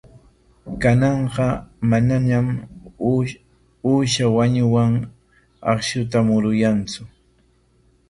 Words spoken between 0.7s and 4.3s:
Kananqa manañam uusha